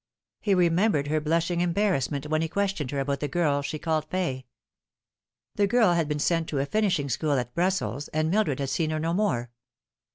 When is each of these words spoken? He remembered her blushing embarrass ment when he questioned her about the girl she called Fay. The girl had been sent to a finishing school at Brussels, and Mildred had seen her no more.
He 0.39 0.55
remembered 0.55 1.09
her 1.09 1.21
blushing 1.21 1.61
embarrass 1.61 2.09
ment 2.09 2.25
when 2.25 2.41
he 2.41 2.47
questioned 2.47 2.89
her 2.89 2.99
about 2.99 3.19
the 3.19 3.27
girl 3.27 3.61
she 3.61 3.77
called 3.77 4.05
Fay. 4.09 4.47
The 5.57 5.67
girl 5.67 5.93
had 5.93 6.07
been 6.07 6.17
sent 6.17 6.49
to 6.49 6.57
a 6.57 6.65
finishing 6.65 7.07
school 7.07 7.33
at 7.33 7.53
Brussels, 7.53 8.07
and 8.07 8.31
Mildred 8.31 8.57
had 8.57 8.71
seen 8.71 8.89
her 8.89 8.99
no 8.99 9.13
more. 9.13 9.51